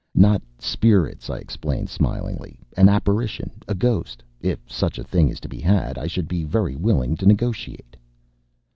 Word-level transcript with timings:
"Not 0.15 0.41
spirits," 0.57 1.29
I 1.29 1.37
explained 1.37 1.87
smilingly; 1.91 2.57
"an 2.75 2.89
apparition 2.89 3.51
a 3.67 3.75
ghost. 3.75 4.23
If 4.39 4.57
such 4.65 4.97
a 4.97 5.03
thing 5.03 5.29
is 5.29 5.39
to 5.41 5.47
be 5.47 5.59
had, 5.61 5.95
I 5.99 6.07
should 6.07 6.27
be 6.27 6.43
very 6.43 6.75
willing 6.75 7.15
to 7.17 7.27
negotiate." 7.27 7.95